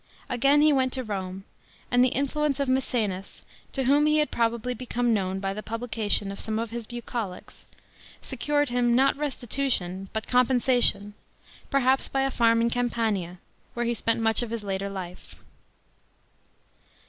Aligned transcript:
A^ain 0.31 0.63
he 0.63 0.73
went 0.73 0.91
to 0.93 1.05
R"ine, 1.07 1.43
and 1.91 2.03
the 2.03 2.07
influence 2.15 2.59
of 2.59 2.67
Maecenas, 2.67 3.43
to 3.71 3.83
whom 3.83 4.07
he 4.07 4.17
had 4.17 4.31
probably 4.31 4.73
become 4.73 5.13
known 5.13 5.39
by 5.39 5.53
the 5.53 5.61
publication 5.61 6.31
of 6.31 6.39
some 6.39 6.57
of 6.57 6.71
his 6.71 6.87
Bucolics, 6.87 7.67
secured 8.19 8.69
him, 8.69 8.95
not 8.95 9.15
restitution 9.15 10.09
but 10.11 10.25
compensation, 10.25 11.13
perhaps 11.69 12.09
by 12.09 12.21
a 12.21 12.31
farm 12.31 12.61
in 12.61 12.71
Campania, 12.71 13.37
where 13.75 13.85
he 13.85 13.93
spent 13.93 14.19
much 14.19 14.41
of 14.41 14.49
his 14.49 14.63
later 14.63 14.89
life. 14.89 15.35